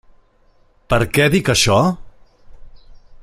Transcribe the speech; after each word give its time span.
Per 0.93 0.99
què 1.17 1.27
dic 1.35 1.53
això? 1.55 1.77